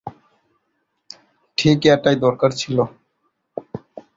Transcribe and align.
ঠিক 1.57 1.79
এটাই 1.93 2.17
দরকার 2.25 2.51
ছিল। 2.53 2.77